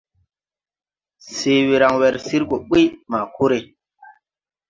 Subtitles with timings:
[1.35, 3.59] Se we raŋ wer sir gɔ ɓuy, ma kore.